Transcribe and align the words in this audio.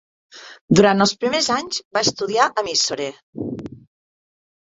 Durant 0.77 1.03
els 1.05 1.11
primers 1.23 1.49
anys 1.57 1.81
va 1.97 2.03
estudiar 2.09 2.47
a 2.61 2.65
Mysore. 2.69 3.09